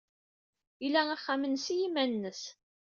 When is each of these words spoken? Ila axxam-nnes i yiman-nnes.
Ila 0.85 1.01
axxam-nnes 1.15 1.65
i 1.73 1.75
yiman-nnes. 1.79 2.41